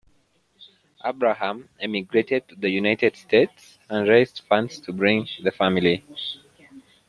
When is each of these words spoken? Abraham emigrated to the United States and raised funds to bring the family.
Abraham 1.05 1.69
emigrated 1.79 2.47
to 2.47 2.55
the 2.55 2.71
United 2.71 3.15
States 3.15 3.77
and 3.87 4.09
raised 4.09 4.41
funds 4.49 4.79
to 4.79 4.91
bring 4.91 5.27
the 5.43 5.51
family. 5.51 6.03